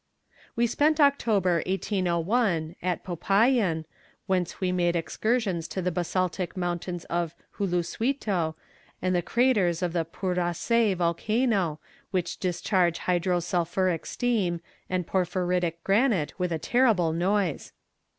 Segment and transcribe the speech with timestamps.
[0.55, 3.85] "We spent October, 1801, at Popayan,
[4.25, 8.55] whence we made excursions to the basaltic mountains of Julusuito
[8.99, 11.79] and the craters of the Puracé volcano,
[12.09, 14.59] which discharge hydro sulphuric steam
[14.89, 17.71] and porphyritic granite with a terrible noise....